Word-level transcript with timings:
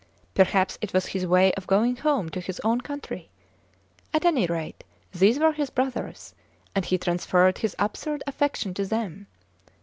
Perhaps 0.33 0.79
it 0.81 0.93
was 0.93 1.05
his 1.13 1.27
way 1.27 1.53
of 1.53 1.67
going 1.67 1.95
home 1.97 2.27
to 2.29 2.39
his 2.39 2.59
own 2.61 2.81
country? 2.81 3.29
At 4.15 4.25
any 4.25 4.47
rate, 4.47 4.83
these 5.11 5.37
were 5.37 5.51
his 5.51 5.69
brothers, 5.69 6.33
and 6.73 6.83
he 6.83 6.97
transferred 6.97 7.59
his 7.59 7.75
absurd 7.77 8.23
affection 8.25 8.73
to 8.73 8.87
them. 8.87 9.27